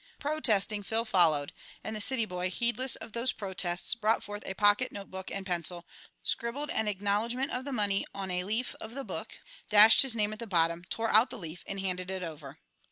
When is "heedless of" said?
2.49-3.11